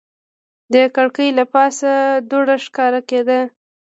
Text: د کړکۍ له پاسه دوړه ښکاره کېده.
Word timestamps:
د 0.73 0.75
کړکۍ 0.95 1.29
له 1.39 1.45
پاسه 1.53 1.91
دوړه 2.29 2.55
ښکاره 2.65 3.01
کېده. 3.09 3.39